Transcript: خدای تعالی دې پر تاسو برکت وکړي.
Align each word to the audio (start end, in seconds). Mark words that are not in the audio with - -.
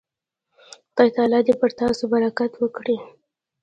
خدای 0.89 1.09
تعالی 1.15 1.39
دې 1.47 1.53
پر 1.59 1.71
تاسو 1.79 2.03
برکت 2.13 2.51
وکړي. 2.57 2.97